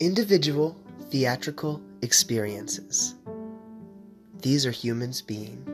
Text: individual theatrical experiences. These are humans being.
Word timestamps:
individual 0.00 0.76
theatrical 1.10 1.80
experiences. 2.02 3.14
These 4.40 4.66
are 4.66 4.70
humans 4.70 5.22
being. 5.22 5.73